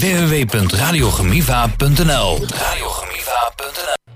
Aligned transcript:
www.radiogemiva.nl 0.00 2.38
Radiogemiva.nl 2.46 4.12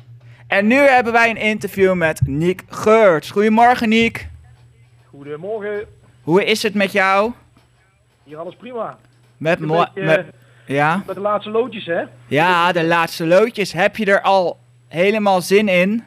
En 0.46 0.66
nu 0.66 0.74
hebben 0.76 1.12
wij 1.12 1.30
een 1.30 1.36
interview 1.36 1.94
met 1.94 2.20
Niek 2.26 2.62
Geurts. 2.68 3.30
Goedemorgen 3.30 3.88
Niek. 3.88 4.28
Goedemorgen. 5.10 5.84
Hoe 6.22 6.44
is 6.44 6.62
het 6.62 6.74
met 6.74 6.92
jou? 6.92 7.32
Hier 8.24 8.36
alles 8.38 8.54
prima. 8.56 8.98
Met, 9.36 9.60
Een 9.60 9.66
mo- 9.66 9.84
beetje, 9.84 10.02
met, 10.02 10.26
ja? 10.66 11.02
Met 11.06 11.14
de 11.14 11.20
laatste 11.22 11.50
loodjes, 11.50 11.86
hè? 11.86 12.02
ja, 12.26 12.72
de 12.72 12.84
laatste 12.84 13.26
loodjes. 13.26 13.72
Heb 13.72 13.96
je 13.96 14.04
er 14.04 14.20
al 14.22 14.58
helemaal 14.88 15.40
zin 15.42 15.68
in? 15.68 16.04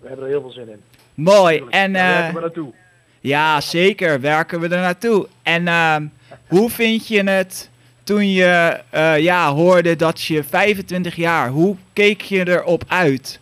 We 0.00 0.06
hebben 0.08 0.24
er 0.24 0.30
heel 0.30 0.40
veel 0.40 0.52
zin 0.52 0.68
in. 0.68 0.80
Mooi. 1.14 1.62
En 1.70 1.92
Daar 1.92 2.08
eh, 2.10 2.16
werken 2.16 2.34
we 2.34 2.40
naartoe. 2.40 2.72
ja, 3.20 3.60
zeker. 3.60 4.20
Werken 4.20 4.60
we 4.60 4.68
er 4.68 4.80
naartoe. 4.80 5.26
En 5.42 5.68
ehm, 5.68 6.06
hoe 6.48 6.70
vind 6.70 7.08
je 7.08 7.22
het 7.30 7.70
toen 8.10 8.28
je 8.28 8.80
eh, 8.90 9.18
ja, 9.18 9.52
hoorde 9.52 9.96
dat 9.96 10.22
je 10.22 10.44
25 10.44 11.16
jaar, 11.16 11.48
hoe 11.48 11.76
keek 11.92 12.20
je 12.20 12.48
erop 12.48 12.82
uit? 12.88 13.40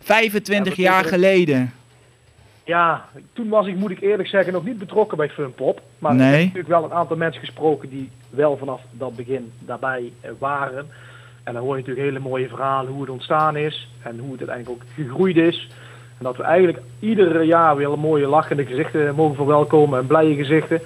25 0.00 0.76
Ja, 0.76 0.82
jaar 0.82 1.04
geleden. 1.04 1.72
Ja, 2.64 3.04
toen 3.32 3.48
was 3.48 3.66
ik, 3.66 3.76
moet 3.76 3.90
ik 3.90 4.00
eerlijk 4.00 4.28
zeggen, 4.28 4.52
nog 4.52 4.64
niet 4.64 4.78
betrokken 4.78 5.16
bij 5.16 5.28
Funpop. 5.28 5.80
Maar 5.98 6.14
ik 6.14 6.20
heb 6.20 6.30
natuurlijk 6.30 6.68
wel 6.68 6.84
een 6.84 6.92
aantal 6.92 7.16
mensen 7.16 7.40
gesproken 7.40 7.88
die 7.88 8.10
wel 8.30 8.56
vanaf 8.56 8.80
dat 8.90 9.16
begin 9.16 9.52
daarbij 9.58 10.12
eh, 10.20 10.30
waren. 10.38 10.86
En 11.44 11.52
dan 11.52 11.62
hoor 11.62 11.76
je 11.76 11.80
natuurlijk 11.80 12.06
hele 12.06 12.28
mooie 12.28 12.48
verhalen 12.48 12.92
hoe 12.92 13.00
het 13.00 13.10
ontstaan 13.10 13.56
is 13.56 13.88
en 14.02 14.18
hoe 14.18 14.30
het 14.30 14.48
uiteindelijk 14.48 14.82
ook 14.82 14.88
gegroeid 14.94 15.36
is. 15.36 15.68
En 16.18 16.24
dat 16.24 16.36
we 16.36 16.42
eigenlijk 16.42 16.78
ieder 17.00 17.42
jaar 17.42 17.76
weer 17.76 17.98
mooie 17.98 18.26
lachende 18.26 18.66
gezichten 18.66 19.14
mogen 19.14 19.36
verwelkomen 19.36 19.98
en 19.98 20.06
blije 20.06 20.34
gezichten. 20.34 20.80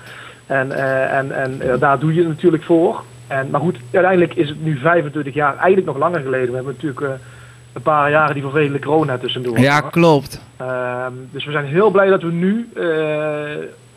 En, 0.46 0.72
eh, 0.72 1.18
en, 1.18 1.32
en 1.32 1.60
eh, 1.60 1.80
daar 1.80 1.98
doe 1.98 2.14
je 2.14 2.18
het 2.20 2.28
natuurlijk 2.28 2.62
voor. 2.62 3.04
En, 3.26 3.50
maar 3.50 3.60
goed, 3.60 3.78
uiteindelijk 3.92 4.34
is 4.34 4.48
het 4.48 4.64
nu 4.64 4.78
25 4.78 5.34
jaar, 5.34 5.56
eigenlijk 5.56 5.86
nog 5.86 5.96
langer 5.96 6.20
geleden. 6.20 6.48
We 6.48 6.54
hebben 6.54 6.72
natuurlijk 6.72 7.00
eh, 7.00 7.26
een 7.72 7.82
paar 7.82 8.10
jaren 8.10 8.34
die 8.34 8.42
vervelende 8.42 8.78
corona 8.78 9.18
tussendoor. 9.18 9.58
Ja, 9.58 9.80
klopt. 9.80 10.42
Ehm, 10.56 11.12
dus 11.30 11.44
we 11.44 11.52
zijn 11.52 11.64
heel 11.64 11.90
blij 11.90 12.08
dat 12.08 12.22
we 12.22 12.32
nu 12.32 12.68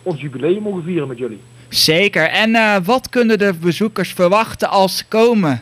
ons 0.04 0.22
jubileum 0.22 0.62
mogen 0.62 0.84
vieren 0.84 1.08
met 1.08 1.18
jullie. 1.18 1.42
Zeker. 1.70 2.30
En 2.30 2.84
wat 2.84 3.10
kunnen 3.10 3.38
de 3.38 3.54
bezoekers 3.62 4.14
verwachten 4.14 4.70
als 4.70 4.98
ze 4.98 5.06
komen? 5.08 5.62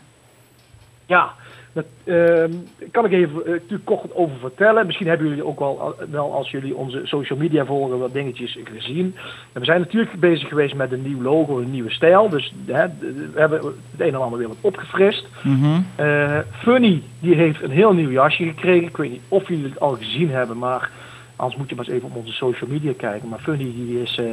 Ja, 1.05 1.33
dat 1.77 2.15
ehm, 2.15 2.51
kan 2.91 3.05
ik 3.05 3.11
even 3.11 3.41
natuurlijk 3.45 3.85
kort 3.85 4.15
over 4.15 4.37
vertellen. 4.39 4.85
Misschien 4.85 5.07
hebben 5.07 5.27
jullie 5.27 5.45
ook 5.45 5.59
wel, 5.59 5.95
wel 6.11 6.33
als 6.33 6.51
jullie 6.51 6.75
onze 6.75 7.01
social 7.03 7.39
media 7.39 7.65
volgen, 7.65 7.99
wat 7.99 8.13
dingetjes 8.13 8.57
gezien. 8.63 9.15
En 9.53 9.59
we 9.59 9.65
zijn 9.65 9.79
natuurlijk 9.79 10.19
bezig 10.19 10.47
geweest 10.47 10.75
met 10.75 10.91
een 10.91 11.01
nieuw 11.01 11.21
logo, 11.21 11.59
een 11.59 11.71
nieuwe 11.71 11.91
stijl. 11.91 12.29
Dus 12.29 12.53
hè, 12.65 12.87
we 13.33 13.39
hebben 13.39 13.61
het 13.65 13.75
een 13.97 14.13
en 14.13 14.21
ander 14.21 14.39
weer 14.39 14.47
wat 14.47 14.57
opgefrist. 14.61 15.27
Mhm. 15.43 15.81
Eh, 15.95 16.39
Funny, 16.51 17.01
die 17.19 17.35
heeft 17.35 17.63
een 17.63 17.71
heel 17.71 17.93
nieuw 17.93 18.11
jasje 18.11 18.43
gekregen. 18.43 18.87
Ik 18.87 18.97
weet 18.97 19.11
niet 19.11 19.21
of 19.27 19.47
jullie 19.47 19.69
het 19.69 19.79
al 19.79 19.95
gezien 19.95 20.29
hebben, 20.29 20.57
maar 20.57 20.91
anders 21.37 21.59
moet 21.59 21.69
je 21.69 21.75
maar 21.75 21.85
eens 21.85 21.93
even 21.95 22.09
op 22.09 22.15
onze 22.15 22.31
social 22.33 22.69
media 22.69 22.91
kijken. 22.97 23.29
Maar 23.29 23.39
Funny, 23.39 23.73
die, 23.75 24.01
is, 24.01 24.17
eh, 24.17 24.25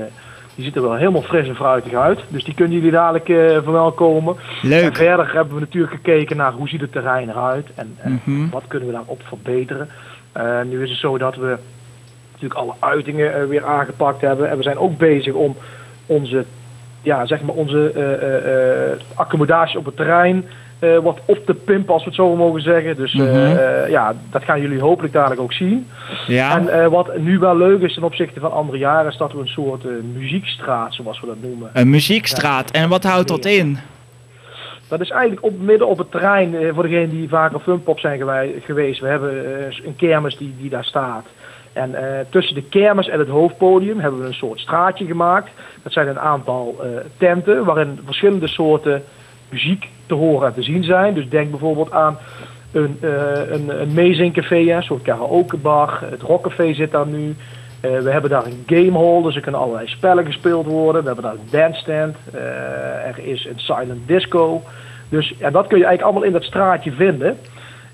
die 0.55 0.65
ziet 0.65 0.77
er 0.77 0.83
wel 0.83 0.95
helemaal 0.95 1.23
fris 1.23 1.49
en 1.49 1.55
fruitig 1.57 1.93
uit. 1.95 2.21
Dus 2.29 2.45
die 2.45 2.55
kunnen 2.55 2.75
jullie 2.75 2.91
dadelijk 2.91 3.29
eh, 3.29 3.37
verwelkomen. 3.63 4.37
En 4.63 4.69
Leuk. 4.69 4.97
verder 4.97 5.33
hebben 5.35 5.55
we 5.55 5.61
natuurlijk 5.61 5.93
gekeken 5.95 6.37
naar 6.37 6.53
hoe 6.53 6.69
ziet 6.69 6.81
het 6.81 6.93
terrein 6.93 7.29
eruit 7.29 7.67
en, 7.75 7.97
en 7.99 8.21
Mhm. 8.25 8.49
wat 8.51 8.63
kunnen 8.69 8.89
we 8.89 8.95
daarop 8.95 9.21
verbeteren. 9.25 9.89
Eh, 10.33 10.61
nu 10.63 10.83
is 10.83 10.91
het 10.91 10.99
zo 10.99 11.19
dat 11.19 11.37
we 11.37 11.57
natuurlijk 12.33 12.61
alle 12.61 12.75
uitingen 12.79 13.49
weer 13.49 13.65
aangepakt 13.65 14.21
hebben. 14.21 14.51
En 14.51 14.57
we 14.57 14.63
zijn 14.63 14.79
ook 14.79 14.99
bezig 14.99 15.35
om 15.35 15.57
onze, 16.07 16.45
ja, 17.03 17.27
zeg 17.27 17.43
maar 17.43 17.55
onze 17.55 17.93
accommodatie 19.15 19.79
op 19.79 19.85
het 19.85 19.97
terrein 19.97 20.45
eh, 20.93 20.99
wat 20.99 21.19
op 21.25 21.47
te 21.47 21.55
pimpen, 21.55 21.93
als 21.95 22.03
we 22.03 22.09
het 22.09 22.19
zo 22.19 22.37
mogen 22.37 22.61
zeggen. 22.61 22.97
Dus 22.97 23.13
eh, 23.15 23.21
Mhm. 23.21 23.35
eh, 23.57 23.89
ja, 23.91 24.15
dat 24.31 24.45
gaan 24.45 24.61
jullie 24.61 24.81
hopelijk 24.81 25.13
dadelijk 25.13 25.41
ook 25.41 25.53
zien. 25.53 25.87
Ja. 26.27 26.57
En 26.59 26.69
eh, 26.69 26.87
wat 26.87 27.19
nu 27.19 27.39
wel 27.39 27.57
leuk 27.57 27.81
is 27.81 27.95
ten 27.95 28.03
opzichte 28.03 28.41
van 28.41 28.53
andere 28.53 28.79
jaren, 28.79 29.11
is 29.11 29.17
dat 29.17 29.33
we 29.33 29.39
een 29.39 29.47
soort 29.49 29.85
eh, 29.85 29.91
muziekstraat, 30.15 30.95
zoals 30.95 31.21
we 31.21 31.27
dat 31.27 31.37
noemen. 31.43 31.71
Een 31.73 31.91
muziekstraat. 31.91 32.71
En 32.71 32.89
wat 32.89 33.05
houdt 33.05 33.29
dat 33.29 33.45
in? 33.45 33.79
Dat 34.89 35.01
is 35.01 35.11
eigenlijk 35.11 35.45
op, 35.45 35.61
midden 35.61 35.89
op 35.89 35.99
het 35.99 36.11
terrein, 36.11 36.55
eh, 36.57 36.69
voor 36.75 36.83
degenen 36.83 37.11
die 37.11 37.29
vaak 37.29 37.55
op 37.55 37.63
Funpop 37.63 37.99
zijn 37.99 38.23
geweest. 38.65 39.01
We 39.01 39.07
hebben 39.09 39.59
eh, 39.59 39.87
een 39.87 39.97
kermis 39.97 40.37
die, 40.37 40.55
die 40.61 40.71
daar 40.71 40.85
staat. 40.85 41.25
En 41.73 41.95
eh, 41.95 42.19
tussen 42.31 42.55
de 42.55 42.63
kermis 42.63 43.09
en 43.09 43.19
het 43.19 43.29
hoofdpodium 43.29 44.01
hebben 44.01 44.21
we 44.21 44.27
een 44.27 44.35
soort 44.35 44.61
straatje 44.61 45.05
gemaakt. 45.07 45.51
Dat 45.83 45.93
zijn 45.93 46.09
een 46.09 46.19
aantal 46.21 46.77
eh, 46.83 46.89
tenten 47.19 47.65
waarin 47.65 47.99
verschillende 48.05 48.49
soorten 48.49 49.03
muziek 49.55 49.89
te 50.07 50.15
horen 50.15 50.49
en 50.49 50.55
te 50.55 50.63
zien 50.63 50.85
zijn. 50.85 51.15
Dus 51.15 51.29
denk 51.29 51.51
bijvoorbeeld 51.51 51.93
aan 51.93 52.19
een, 52.73 52.99
eh 53.01 53.51
een, 53.51 53.81
een 53.81 53.93
meezingcafé, 53.95 54.57
een 54.57 54.83
soort 54.83 55.03
karaokebar. 55.03 55.99
Het 56.11 56.23
rockcafé 56.23 56.75
zit 56.75 56.91
daar 56.91 57.07
nu. 57.07 57.35
Eh, 57.81 57.99
we 57.99 58.11
hebben 58.11 58.31
daar 58.31 58.47
een 58.47 58.65
gamehall, 58.67 59.23
dus 59.23 59.35
er 59.35 59.41
kunnen 59.41 59.61
allerlei 59.61 59.89
spellen 59.89 60.25
gespeeld 60.25 60.67
worden. 60.67 61.01
We 61.01 61.07
hebben 61.07 61.25
daar 61.25 61.35
een 61.35 61.51
bandstand. 61.51 62.17
Eh, 62.33 63.07
er 63.07 63.19
is 63.19 63.45
een 63.45 63.59
silent 63.59 64.09
disco. 64.09 64.63
Dus 65.09 65.35
ja, 65.39 65.51
dat 65.51 65.67
kun 65.67 65.79
je 65.79 65.85
eigenlijk 65.85 66.03
allemaal 66.03 66.23
in 66.23 66.33
dat 66.33 66.43
straatje 66.43 66.93
vinden. 66.93 67.39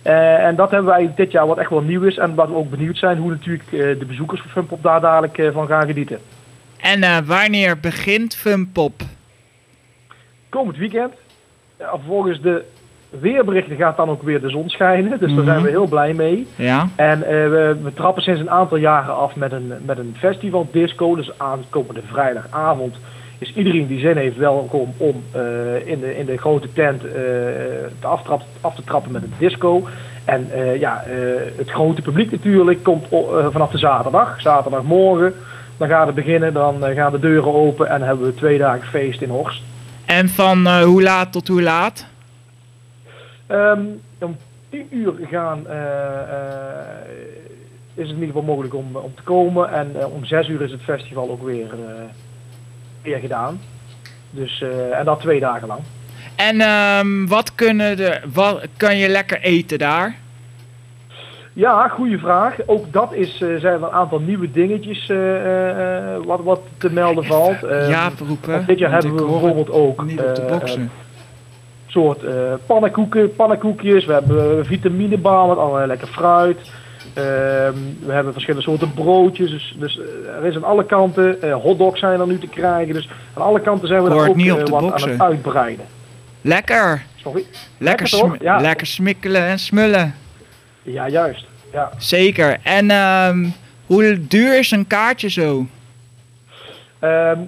En 0.03 0.57
dat 0.57 0.71
hebben 0.71 0.91
wij 0.91 1.13
dit 1.17 1.33
jaar 1.33 1.47
wat 1.47 1.59
echt 1.59 1.71
wel 1.71 1.81
nieuw 1.81 2.03
is. 2.03 2.17
En 2.17 2.35
wat 2.35 2.49
we 2.49 2.55
ook 2.55 2.71
benieuwd 2.71 2.97
zijn 2.97 3.19
hoe 3.19 3.31
natuurlijk 3.31 3.71
de 3.71 4.05
bezoekers 4.07 4.41
van 4.41 4.51
Funpop 4.51 4.83
daar 4.83 5.01
dadelijk 5.01 5.53
van 5.53 5.67
gaan 5.67 5.87
genieten. 5.87 6.19
En 6.81 7.27
wanneer 7.27 7.81
begint 7.81 8.37
Funpop? 8.37 9.03
Komend 10.49 10.77
weekend, 10.77 11.13
ja, 11.81 11.95
volgens 12.07 12.41
de 12.41 12.65
weerberichten 13.21 13.77
gaat 13.77 13.97
dan 13.97 14.09
ook 14.11 14.23
weer 14.23 14.41
de 14.41 14.49
zon 14.51 14.69
schijnen. 14.69 15.11
Dus 15.19 15.21
daar 15.21 15.31
Mhm. 15.31 15.45
zijn 15.45 15.63
we 15.63 15.69
heel 15.69 15.87
blij 15.89 16.13
mee. 16.13 16.47
Ja. 16.57 16.89
En 16.97 17.23
eh, 17.23 17.31
we, 17.31 17.77
we 17.83 17.95
trappen 17.95 18.23
sinds 18.23 18.41
een 18.41 18.51
aantal 18.51 18.77
jaren 18.77 19.17
af 19.17 19.37
met 19.37 19.53
een, 19.53 19.73
met 19.87 19.99
een 19.99 20.15
festival 20.19 20.69
disco. 20.73 21.15
Dus 21.17 21.31
aankomende 21.39 22.01
vrijdagavond 22.07 22.97
is 23.39 23.53
iedereen 23.55 23.87
die 23.87 24.01
zin 24.01 24.17
heeft 24.17 24.37
welkom 24.37 24.93
om 24.97 25.23
eh, 25.33 25.41
in, 25.87 26.01
de, 26.01 26.17
in 26.19 26.27
de 26.27 26.37
grote 26.37 26.73
tent 26.73 27.05
eh, 27.05 27.13
te 28.01 28.07
aftrap, 28.07 28.43
af 28.61 28.75
te 28.75 28.85
trappen 28.85 29.13
met 29.13 29.23
een 29.23 29.33
disco. 29.39 29.87
En 30.25 30.49
ja, 30.79 31.03
het 31.57 31.71
grote 31.71 32.03
publiek 32.03 32.31
natuurlijk 32.31 32.83
komt 32.83 33.07
vanaf 33.51 33.71
de 33.71 33.79
zaterdag, 33.79 34.41
zaterdagmorgen. 34.41 35.35
Dan 35.77 35.89
gaat 35.89 36.07
het 36.07 36.15
beginnen, 36.15 36.53
dan 36.53 36.85
gaan 36.95 37.13
de 37.13 37.19
deuren 37.19 37.55
open 37.55 37.89
en 37.89 38.03
hebben 38.03 38.27
we 38.27 38.35
twee 38.35 38.59
dagen 38.59 38.89
feest 38.89 39.23
in 39.23 39.29
Horst. 39.29 39.63
En 40.11 40.29
van 40.29 40.67
eh, 40.67 40.83
hoe 40.83 41.03
laat 41.03 41.33
tot 41.33 41.49
hoe 41.49 41.63
laat? 41.63 42.07
Ehm, 43.47 43.81
om 44.19 44.37
10 44.71 44.87
uur 44.91 45.15
gaan, 45.31 45.67
eh, 45.67 46.21
eh, 46.21 47.09
is 47.95 48.09
het 48.09 48.09
in 48.09 48.15
ieder 48.15 48.27
geval 48.27 48.43
mogelijk 48.43 48.75
om, 48.75 48.97
om 48.97 49.15
te 49.15 49.23
komen. 49.23 49.73
En 49.73 50.07
om 50.07 50.25
6 50.25 50.49
uur 50.49 50.63
is 50.63 50.71
het 50.71 50.83
festival 50.83 51.31
ook 51.31 51.43
weer, 51.43 51.75
weer 53.03 53.19
gedaan. 53.19 53.61
Dus, 54.31 54.65
en 54.93 55.05
dat 55.05 55.21
twee 55.21 55.41
dagen 55.41 55.69
lang. 55.69 55.81
En 56.37 56.61
ehm, 56.61 57.27
wat, 57.27 57.55
kunnen 57.55 57.97
de, 57.97 58.21
wat 58.33 58.67
kan 58.77 58.97
je 58.97 59.09
lekker 59.09 59.41
eten 59.41 59.79
daar? 59.79 60.17
Ja, 61.53 61.89
goede 61.89 62.19
vraag. 62.19 62.57
Ook 62.67 62.93
dat 62.93 63.13
is, 63.15 63.33
eh, 63.41 63.49
zijn 63.49 63.75
er 63.75 63.83
een 63.83 63.91
aantal 63.91 64.19
nieuwe 64.21 64.51
dingetjes 64.51 65.09
eh, 65.09 66.15
eh, 66.15 66.21
wat, 66.25 66.41
wat 66.43 66.61
te 66.79 66.93
melden 66.93 67.25
valt. 67.25 67.61
Ja, 67.89 68.11
roepen. 68.27 68.53
want 68.53 68.67
dit 68.67 68.79
jaar 68.79 68.93
hebben 68.93 69.15
we 69.15 69.25
bijvoorbeeld 69.25 69.71
ook 69.71 70.05
Niet 70.05 70.21
op 70.21 70.35
de 70.35 70.43
boksen. 70.49 70.91
soort 71.87 72.23
eh, 72.25 72.35
pannenkoeken, 72.67 73.35
pannenkoekjes. 73.35 74.05
We 74.05 74.13
hebben 74.13 74.67
vitaminebaan 74.67 75.49
met 75.49 75.59
allerlei 75.59 75.87
lekker 75.87 76.09
fruit. 76.09 76.59
Ehm, 77.15 77.75
we 78.07 78.13
hebben 78.13 78.33
verschillende 78.33 78.67
soorten 78.67 78.93
broodjes. 78.95 79.51
Dus, 79.51 79.75
dus 79.79 79.99
er 80.41 80.45
is 80.47 80.57
aan 80.57 80.65
alle 80.65 80.85
kanten. 80.85 81.53
hotdogs 81.53 82.01
zijn 82.01 82.21
er 82.21 82.27
nu 82.27 82.39
te 82.39 82.47
krijgen. 82.47 82.95
Dus 82.95 83.09
aan 83.35 83.43
alle 83.43 83.61
kanten 83.61 83.89
zijn 83.89 84.03
we 84.03 84.09
daar 84.09 84.19
hoor 84.19 84.29
ook 84.29 84.35
het 84.35 84.45
niet 84.45 84.53
op 84.53 84.67
de 84.67 84.71
wat 84.73 85.03
aan 85.03 85.11
het 85.11 85.21
uitbreiden. 85.21 85.85
lekker. 86.41 87.03
Sorry. 87.17 87.45
Lekker, 87.79 88.09
sm- 88.09 88.35
Ja. 88.41 88.61
lekker 88.61 88.87
smikkelen 88.87 89.43
en 89.47 89.59
smullen. 89.59 90.15
Ja, 90.93 91.09
juist. 91.09 91.47
Ja. 91.73 91.91
Zeker. 91.99 92.57
En 92.63 92.91
ehm, 92.91 93.47
hoe 93.87 94.27
duur 94.27 94.59
is 94.59 94.71
een 94.71 94.87
kaartje 94.87 95.31
zo? 95.31 95.67
Ehm, 96.99 97.39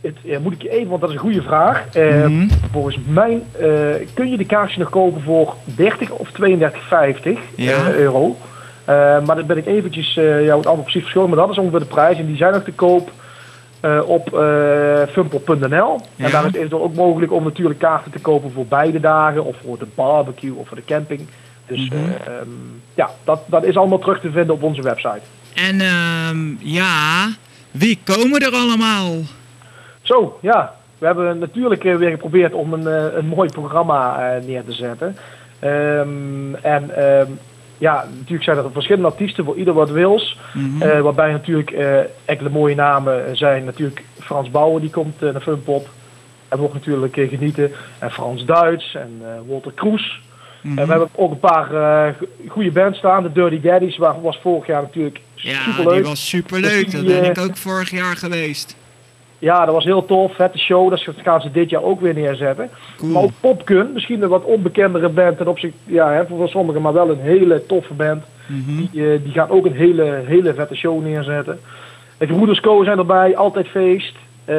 het, 0.00 0.16
ja, 0.22 0.38
moet 0.40 0.52
ik 0.52 0.62
je 0.62 0.68
even, 0.70 0.88
want 0.88 1.00
dat 1.00 1.10
is 1.10 1.16
een 1.16 1.22
goede 1.22 1.42
vraag. 1.42 1.84
Mhm. 1.94 2.48
Volgens 2.72 2.98
mij 3.06 3.42
eh, 3.60 4.06
kun 4.14 4.30
je 4.30 4.36
de 4.36 4.46
kaartjes 4.46 4.76
nog 4.76 4.90
kopen 4.90 5.22
voor 5.22 5.54
30 5.64 6.10
of 6.10 6.28
32,50 6.30 7.38
Ja. 7.56 7.72
eh, 7.72 7.94
euro. 7.94 8.36
Maar 8.86 9.36
dan 9.36 9.46
ben 9.46 9.56
ik 9.56 9.66
eventjes 9.66 10.16
eh 10.16 10.24
jou 10.24 10.56
het 10.58 10.66
antwoord 10.66 10.82
precies 10.82 11.00
verschuldigd. 11.02 11.34
Maar 11.36 11.46
dat 11.46 11.56
is 11.56 11.60
ongeveer 11.62 11.78
de 11.80 11.94
prijs. 11.94 12.18
En 12.18 12.26
die 12.26 12.36
zijn 12.36 12.52
nog 12.52 12.62
te 12.62 12.72
koop 12.72 13.10
op 14.06 14.34
uh, 14.34 15.02
fumpel.nl. 15.12 16.00
Ja. 16.16 16.24
En 16.24 16.30
daar 16.30 16.40
is 16.40 16.46
het 16.46 16.54
eventueel 16.54 16.82
ook 16.82 16.94
mogelijk 16.94 17.32
om 17.32 17.44
natuurlijk 17.44 17.78
kaarten 17.78 18.12
te 18.12 18.18
kopen 18.18 18.52
voor 18.52 18.66
beide 18.66 19.00
dagen. 19.00 19.44
Of 19.44 19.56
voor 19.64 19.78
de 19.78 19.86
barbecue 19.94 20.54
of 20.54 20.68
voor 20.68 20.76
de 20.76 20.84
camping. 20.86 21.20
Dus 21.66 21.88
Mhm. 21.88 21.94
eh, 21.94 22.26
ehm, 22.36 22.48
ja, 22.94 23.10
dat, 23.24 23.40
dat 23.46 23.64
is 23.64 23.76
allemaal 23.76 23.98
terug 23.98 24.20
te 24.20 24.30
vinden 24.30 24.54
op 24.54 24.62
onze 24.62 24.82
website. 24.82 25.20
En 25.54 25.80
ehm, 25.80 26.54
ja, 26.58 27.28
wie 27.70 27.98
komen 28.04 28.40
er 28.40 28.52
allemaal? 28.52 29.12
Zo, 30.02 30.38
ja. 30.42 30.74
we 30.98 31.06
hebben 31.06 31.38
natuurlijk 31.38 31.84
eh, 31.84 31.96
weer 31.96 32.10
geprobeerd 32.10 32.52
om 32.52 32.72
een, 32.72 32.86
eh, 32.86 33.16
een 33.16 33.26
mooi 33.26 33.48
programma 33.48 34.18
eh, 34.36 34.44
neer 34.44 34.64
te 34.64 34.72
zetten. 34.72 35.16
Ehm, 35.58 36.54
en 36.54 36.90
ja, 37.78 38.04
natuurlijk 38.18 38.42
zijn 38.42 38.56
er 38.56 38.72
verschillende 38.72 39.08
artiesten 39.08 39.44
voor 39.44 39.56
ieder 39.56 39.74
wat 39.74 39.90
wils. 39.90 40.38
Mhm. 40.54 41.02
Waarbij 41.02 41.32
natuurlijk 41.32 41.70
eh, 41.70 41.98
enkele 42.24 42.48
mooie 42.50 42.74
namen 42.74 43.36
zijn. 43.36 43.64
Natuurlijk 43.64 44.04
Frans 44.20 44.50
Bauer, 44.50 44.80
die 44.80 44.90
komt 44.90 45.22
eh, 45.22 45.32
naar 45.32 45.40
Funpop. 45.40 45.88
En 46.48 46.58
wordt 46.58 46.74
natuurlijk 46.74 47.14
genieten. 47.14 47.72
En 47.98 48.10
Frans 48.10 48.44
Duits 48.44 48.94
en 48.94 49.22
Walter 49.46 49.72
Kroes. 49.72 50.20
Mhm. 50.68 50.78
En 50.78 50.84
we 50.84 50.90
hebben 50.90 51.08
ook 51.14 51.30
een 51.30 51.38
paar 51.40 51.74
eh, 51.74 52.12
goede 52.48 52.70
bands 52.70 52.98
staan. 52.98 53.22
De 53.22 53.32
Dirty 53.32 53.60
Daddies 53.60 53.96
waar, 53.96 54.20
was 54.22 54.38
vorig 54.42 54.66
jaar 54.66 54.82
natuurlijk 54.82 55.20
Ja, 55.34 55.58
superleuk. 55.62 55.94
die 55.94 56.04
was 56.04 56.28
superleuk. 56.28 56.84
Dus 56.84 56.92
Dat 56.94 57.06
ben 57.06 57.22
eh, 57.22 57.28
ik 57.28 57.38
ook 57.38 57.56
vorig 57.56 57.90
jaar 57.90 58.16
geweest. 58.16 58.76
Ja, 59.38 59.64
dat 59.64 59.74
was 59.74 59.84
heel 59.84 60.04
tof. 60.04 60.34
Vette 60.34 60.58
show. 60.58 60.90
Dat 60.90 61.02
gaan 61.22 61.40
ze 61.40 61.50
dit 61.50 61.70
jaar 61.70 61.82
ook 61.82 62.00
weer 62.00 62.14
neerzetten. 62.14 62.70
Cool. 62.96 63.10
Maar 63.12 63.22
ook 63.22 63.30
Popkun, 63.40 63.90
misschien 63.92 64.22
een 64.22 64.28
wat 64.28 64.44
onbekendere 64.44 65.08
band 65.08 65.36
ten 65.36 65.48
opzichte, 65.48 65.76
ja, 65.84 66.12
hè, 66.12 66.26
voor 66.26 66.48
sommigen, 66.48 66.82
maar 66.82 66.92
wel 66.92 67.10
een 67.10 67.20
hele 67.20 67.66
toffe 67.66 67.94
band. 67.94 68.24
Mhm. 68.46 68.76
Die, 68.76 69.12
eh, 69.12 69.22
die 69.22 69.32
gaan 69.32 69.48
ook 69.50 69.66
een 69.66 69.74
hele, 69.76 70.22
hele 70.26 70.54
vette 70.54 70.74
show 70.76 71.02
neerzetten. 71.04 71.60
De 72.18 72.26
Gebroeders 72.26 72.60
Co 72.60 72.84
zijn 72.84 72.98
erbij, 72.98 73.36
altijd 73.36 73.66
feest. 73.68 74.14
Eh, 74.44 74.54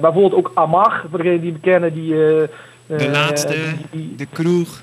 bijvoorbeeld 0.00 0.34
ook 0.34 0.50
Amar, 0.54 1.02
voor 1.10 1.18
degenen 1.18 1.40
die 1.40 1.52
me 1.52 1.58
kennen, 1.60 1.94
die... 1.94 2.12
eh, 2.12 2.42
De 2.86 2.94
eh, 3.04 3.12
laatste, 3.12 3.52
die- 3.52 3.86
die- 4.00 4.14
de 4.16 4.26
kroeg. 4.32 4.82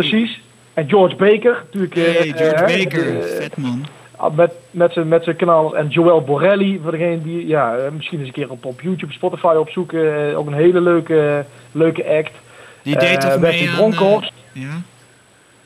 Precies. 0.00 0.40
En 0.74 0.88
George 0.88 1.16
Baker, 1.16 1.62
natuurlijk. 1.64 1.94
Hey, 1.94 2.32
George 2.36 2.44
eh, 2.54 2.84
Baker. 2.84 3.20
eh, 3.20 3.40
Vet 3.40 3.56
man. 3.56 3.86
met, 4.34 4.52
met 4.70 4.92
zijn 4.92 5.08
met 5.08 5.24
zijn 5.24 5.36
kanaal. 5.36 5.76
En 5.76 5.88
Joel 5.88 6.22
Borelli, 6.24 6.80
voor 6.82 6.90
degene 6.90 7.22
die 7.22 7.46
ja, 7.46 7.76
eh, 7.76 7.90
misschien 7.90 8.18
eens 8.18 8.28
een 8.28 8.34
keer 8.34 8.50
op, 8.50 8.64
op 8.64 8.80
YouTube, 8.80 9.12
Spotify 9.12 9.54
opzoeken. 9.58 10.36
ook 10.36 10.46
een 10.46 10.52
hele 10.54 10.80
leuke, 10.80 11.44
leuke 11.72 12.04
act. 12.18 12.32
Die 12.82 12.98
deed 12.98 13.20
toch 13.20 13.38
mee 13.38 13.68
aan... 13.68 13.74
Bronkhorst. 13.74 14.32
ja? 14.52 14.82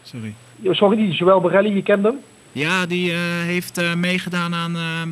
Sorry. 0.02 0.34
Sorry, 0.70 0.96
die 0.96 1.11
Joel 1.12 1.40
Borelli, 1.40 1.75
je 1.75 1.82
kent 1.82 2.05
hem? 2.05 2.19
Ja, 2.52 2.87
die 2.87 3.12
heeft 3.46 3.94
meegedaan 3.96 4.55
aan 4.55 4.76
ehm, 4.76 5.08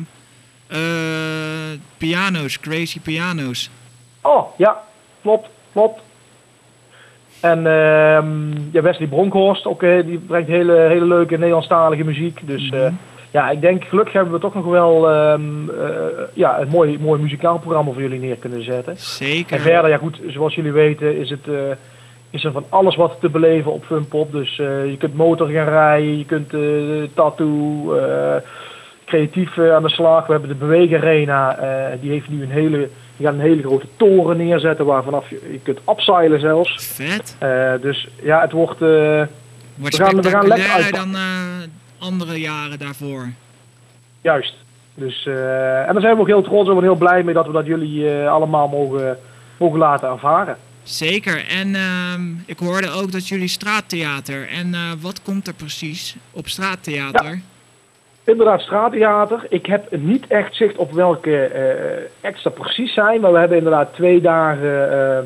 eh, 0.67 1.79
piano's, 1.97 2.59
crazy 2.59 2.99
piano's. 2.99 3.69
Oh, 4.21 4.57
ja, 4.57 4.83
klopt, 5.21 5.49
klopt. 5.71 6.01
En 7.41 7.57
ehm, 7.67 8.51
ja, 8.71 8.81
Wesley 8.81 9.07
Bronkhorst, 9.07 9.65
ook, 9.65 9.79
die 9.79 10.19
brengt 10.27 10.47
hele, 10.47 10.73
hele 10.73 11.05
leuke 11.05 11.37
Nederlandstalige 11.37 12.03
muziek. 12.03 12.39
Dus 12.47 12.69
Mhm. 12.71 12.91
ja, 13.31 13.49
ik 13.49 13.61
denk 13.61 13.83
gelukkig 13.83 14.13
hebben 14.13 14.33
we 14.33 14.39
toch 14.39 14.53
nog 14.53 14.65
wel 14.65 15.09
ehm, 15.09 15.69
eh, 15.69 15.95
ja, 16.33 16.59
een 16.59 16.67
mooi, 16.67 16.97
mooi 16.99 17.21
muzikaal 17.21 17.59
programma 17.59 17.91
voor 17.91 18.01
jullie 18.01 18.19
neer 18.19 18.35
kunnen 18.37 18.63
zetten. 18.63 18.97
Zeker. 18.97 19.55
En 19.55 19.61
verder, 19.61 19.89
ja 19.89 19.97
goed, 19.97 20.19
zoals 20.27 20.55
jullie 20.55 20.71
weten 20.71 21.17
is, 21.17 21.29
het, 21.29 21.47
eh, 21.47 21.53
is 22.29 22.43
er 22.43 22.51
van 22.51 22.65
alles 22.69 22.95
wat 22.95 23.17
te 23.19 23.29
beleven 23.29 23.71
op 23.71 23.85
Funpop. 23.85 24.31
Dus 24.31 24.59
eh, 24.59 24.89
je 24.89 24.97
kunt 24.97 25.15
motor 25.15 25.47
gaan 25.47 25.67
rijden, 25.67 26.17
je 26.17 26.25
kunt 26.25 26.53
tattoo, 27.15 27.93
eh, 27.95 28.35
creatief 29.05 29.57
eh, 29.57 29.73
aan 29.75 29.83
de 29.83 29.89
slag. 29.89 30.25
We 30.25 30.31
hebben 30.31 30.49
de 30.49 30.55
Beweegarena, 30.55 31.57
eh 31.57 32.01
die 32.01 32.11
heeft 32.11 32.29
nu 32.29 32.43
een 32.43 32.49
hele, 32.51 32.89
die 33.17 33.25
gaat 33.25 33.35
een 33.35 33.39
hele 33.41 33.61
grote 33.61 33.87
toren 33.97 34.37
neerzetten 34.37 34.85
waar 34.85 35.03
vanaf 35.03 35.29
je, 35.29 35.49
je 35.51 35.59
kunt 35.63 35.79
upseilen 35.89 36.39
zelfs. 36.39 36.85
Vet. 36.93 37.35
Eh, 37.39 37.73
dus 37.81 38.07
ja, 38.21 38.41
het 38.41 38.51
wordt... 38.51 38.79
We 38.79 39.27
gaan- 39.77 40.21
we 40.21 40.29
gaan 40.29 40.47
lekker 40.47 40.69
uit- 40.71 40.95
dan 40.95 41.15
andere 41.99 42.39
jaren 42.39 42.79
daarvoor. 42.79 43.29
Juist. 44.21 44.53
Dus, 44.93 45.25
en 45.25 45.89
daar 45.93 46.01
zijn 46.01 46.15
we 46.15 46.21
ook 46.21 46.27
heel 46.27 46.41
trots 46.43 46.69
op 46.69 46.77
en 46.77 46.83
heel 46.83 46.95
blij 46.95 47.23
mee 47.23 47.33
dat 47.33 47.45
we 47.47 47.51
dat 47.51 47.65
jullie 47.65 48.09
allemaal 48.27 48.67
mogen, 48.67 49.17
mogen 49.57 49.79
laten 49.79 50.09
ervaren. 50.09 50.57
Zeker. 50.83 51.45
En 51.47 51.75
ehm, 51.75 52.21
ik 52.45 52.59
hoorde 52.59 52.89
ook 52.89 53.11
dat 53.11 53.27
jullie 53.27 53.47
straattheater. 53.47 54.47
En 54.49 54.75
wat 55.01 55.21
komt 55.21 55.47
er 55.47 55.53
precies 55.53 56.15
op 56.31 56.47
straattheater? 56.47 57.41
Inderdaad, 58.25 58.61
straattheater. 58.61 59.45
Ik 59.49 59.65
heb 59.65 59.97
niet 59.97 60.27
echt 60.27 60.55
zicht 60.55 60.75
op 60.75 60.91
welke 60.91 61.37
eh 61.41 62.29
acts 62.29 62.45
er 62.45 62.51
precies 62.51 62.93
zijn, 62.93 63.21
maar 63.21 63.31
we 63.31 63.37
hebben 63.39 63.57
inderdaad 63.57 63.93
twee 63.93 64.21
dagen, 64.21 64.91
eh, 64.91 65.17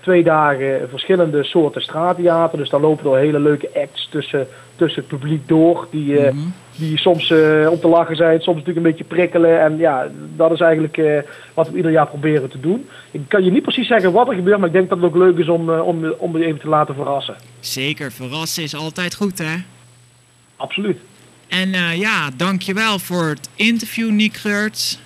twee 0.00 0.22
dagen 0.24 0.88
verschillende 0.88 1.44
soorten 1.44 1.82
straattheater. 1.82 2.58
Dus 2.58 2.68
daar 2.70 2.80
lopen 2.80 3.10
er 3.12 3.18
hele 3.18 3.40
leuke 3.40 3.70
acts 3.74 4.08
tussen, 4.10 4.46
tussen 4.76 5.00
het 5.00 5.10
publiek 5.10 5.48
door, 5.48 5.86
die, 5.90 6.18
eh, 6.18 6.32
Mhm. 6.32 6.42
die 6.76 6.98
soms 6.98 7.30
om 7.70 7.80
te 7.80 7.88
lachen 7.88 8.16
zijn, 8.16 8.40
soms 8.40 8.56
natuurlijk 8.58 8.86
een 8.86 8.92
beetje 8.92 9.14
prikkelen. 9.14 9.60
En 9.60 9.76
ja, 9.78 10.06
dat 10.36 10.50
is 10.52 10.60
eigenlijk 10.60 11.24
wat 11.54 11.70
we 11.70 11.76
ieder 11.76 11.90
jaar 11.90 12.06
proberen 12.06 12.50
te 12.50 12.60
doen. 12.60 12.88
Ik 13.10 13.20
kan 13.28 13.44
je 13.44 13.50
niet 13.50 13.62
precies 13.62 13.86
zeggen 13.88 14.12
wat 14.12 14.28
er 14.28 14.34
gebeurt, 14.34 14.58
maar 14.58 14.66
ik 14.66 14.72
denk 14.74 14.88
dat 14.88 14.98
het 14.98 15.06
ook 15.06 15.16
leuk 15.16 15.38
is 15.38 15.48
om, 15.48 15.70
om, 15.70 16.14
om 16.18 16.38
je 16.38 16.44
even 16.44 16.60
te 16.60 16.68
laten 16.68 16.94
verrassen. 16.94 17.36
Zeker, 17.60 18.12
verrassen 18.12 18.62
is 18.62 18.74
altijd 18.76 19.14
goed 19.14 19.38
hè. 19.38 19.54
Absoluut. 20.56 20.98
En 21.48 21.74
eh, 21.74 21.98
ja, 21.98 22.30
dankjewel 22.36 22.98
voor 22.98 23.28
het 23.28 23.48
interview 23.54 24.10
Nick 24.10 24.34
Geurts. 24.34 25.00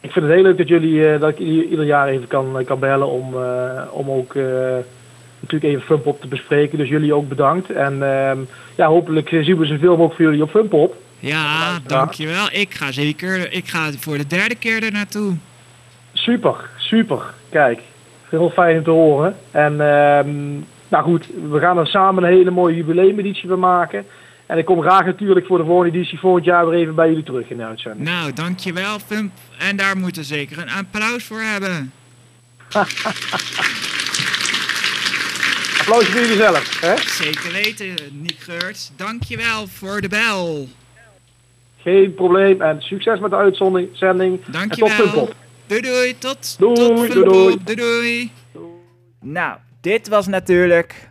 Ik 0.00 0.12
vind 0.12 0.24
het 0.24 0.34
heel 0.34 0.42
leuk 0.42 0.58
dat, 0.58 0.68
jullie, 0.68 1.08
eh, 1.08 1.20
dat 1.20 1.30
ik 1.30 1.38
ieder 1.38 1.84
jaar 1.84 2.08
even 2.08 2.26
kan, 2.26 2.62
kan 2.64 2.78
bellen 2.78 3.08
om, 3.08 3.34
eh, 3.34 3.82
om 3.92 4.10
ook 4.10 4.34
eh, 4.34 4.44
natuurlijk 5.42 5.72
even 5.72 5.86
Funpop 5.86 6.20
te 6.20 6.28
bespreken. 6.28 6.78
Dus 6.78 6.88
jullie 6.88 7.14
ook 7.14 7.28
bedankt. 7.28 7.70
En 7.70 8.02
ehm, 8.02 8.38
ja, 8.74 8.86
hopelijk 8.86 9.32
eh, 9.32 9.44
zien 9.44 9.58
we 9.58 9.66
zoveel 9.66 9.90
mogelijk 9.90 10.14
voor 10.14 10.24
jullie 10.24 10.42
op 10.42 10.50
Funpop. 10.50 10.96
Ja, 11.18 11.78
dankjewel. 11.86 12.48
Ik 12.52 12.74
ga 12.74 12.92
zeker, 12.92 13.52
ik 13.52 13.68
ga 13.68 13.90
voor 13.98 14.16
de 14.16 14.26
derde 14.26 14.54
keer 14.54 14.82
er 14.82 14.92
naartoe. 14.92 15.36
Super, 16.12 16.54
super. 16.76 17.20
Kijk, 17.50 17.80
heel 18.28 18.50
fijn 18.50 18.76
om 18.76 18.84
te 18.84 18.90
horen. 18.90 19.36
En 19.50 19.72
ehm, 19.80 20.52
nou 20.88 21.04
goed, 21.04 21.26
we 21.50 21.58
gaan 21.58 21.78
er 21.78 21.86
samen 21.86 22.24
een 22.24 22.32
hele 22.32 22.50
mooie 22.50 22.76
jubileumeditie 22.76 23.48
van 23.48 23.58
maken. 23.58 24.04
En 24.52 24.58
ik 24.58 24.64
kom 24.64 24.80
graag 24.80 25.04
natuurlijk 25.04 25.46
voor 25.46 25.58
de 25.58 25.64
volgende 25.64 25.96
editie 25.98 26.18
volgend 26.18 26.44
jaar 26.44 26.68
weer 26.68 26.80
even 26.80 26.94
bij 26.94 27.08
jullie 27.08 27.24
terug 27.24 27.50
in 27.50 27.56
de 27.56 27.64
uitzending. 27.64 28.04
Nou, 28.04 28.32
dankjewel 28.32 28.98
Fump. 28.98 29.32
En 29.58 29.76
daar 29.76 29.96
moeten 29.96 30.22
we 30.22 30.28
zeker 30.28 30.58
een 30.58 30.70
applaus 30.70 31.24
voor 31.24 31.40
hebben. 31.40 31.92
Applaus 35.80 36.06
voor 36.06 36.20
jullie 36.20 36.36
zelf. 36.36 36.80
Hè? 36.80 36.96
Zeker 36.96 37.52
weten, 37.52 37.94
Nick 38.10 38.38
Geurts. 38.38 38.92
Dankjewel 38.96 39.66
voor 39.66 40.00
de 40.00 40.08
bel. 40.08 40.68
Geen 41.76 42.14
probleem 42.14 42.60
en 42.60 42.80
succes 42.80 43.20
met 43.20 43.30
de 43.30 43.36
uitzending. 43.36 43.88
En 44.00 44.42
tot 44.44 44.52
Dankjewel. 44.52 44.90
Funpop. 44.90 45.34
Doei 45.66 45.80
doei, 45.80 46.18
tot, 46.18 46.58
Doei, 46.58 46.74
tot 46.74 46.96
doei, 46.96 47.12
doei. 47.12 47.58
doei 47.64 47.76
doei. 47.76 48.30
Nou, 49.20 49.58
dit 49.80 50.08
was 50.08 50.26
natuurlijk 50.26 51.10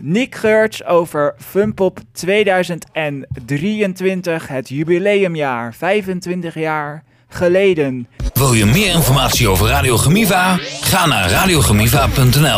Nick 0.00 0.34
Geurts 0.34 0.84
over 0.84 1.34
Funpop 1.38 1.98
2023, 2.12 4.48
het 4.48 4.68
jubileumjaar, 4.68 5.74
25 5.74 6.54
jaar 6.54 7.02
geleden. 7.28 8.08
Wil 8.34 8.52
je 8.52 8.66
meer 8.66 8.94
informatie 8.94 9.48
over 9.48 9.66
Radio 9.66 9.96
Gemiva? 9.96 10.58
Ga 10.80 11.06
naar 11.06 11.30
radiogemiva.nl 11.30 12.56